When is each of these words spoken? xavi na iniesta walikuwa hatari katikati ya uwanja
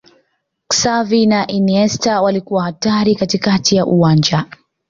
xavi 0.69 1.25
na 1.27 1.47
iniesta 1.47 2.21
walikuwa 2.21 2.63
hatari 2.63 3.15
katikati 3.15 3.75
ya 3.75 3.85
uwanja 3.85 4.45